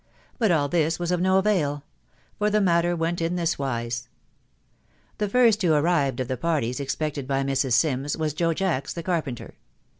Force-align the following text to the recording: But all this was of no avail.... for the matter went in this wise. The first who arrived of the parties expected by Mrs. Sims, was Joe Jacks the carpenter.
But 0.39 0.49
all 0.49 0.67
this 0.67 0.97
was 0.97 1.11
of 1.11 1.21
no 1.21 1.37
avail.... 1.37 1.83
for 2.39 2.49
the 2.49 2.59
matter 2.59 2.95
went 2.95 3.21
in 3.21 3.35
this 3.35 3.59
wise. 3.59 4.09
The 5.19 5.29
first 5.29 5.61
who 5.61 5.73
arrived 5.73 6.19
of 6.19 6.27
the 6.27 6.37
parties 6.37 6.79
expected 6.79 7.27
by 7.27 7.43
Mrs. 7.43 7.73
Sims, 7.73 8.17
was 8.17 8.33
Joe 8.33 8.55
Jacks 8.55 8.93
the 8.93 9.03
carpenter. 9.03 9.53